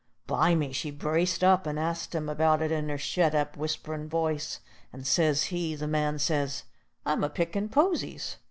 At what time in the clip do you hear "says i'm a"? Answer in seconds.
6.17-7.29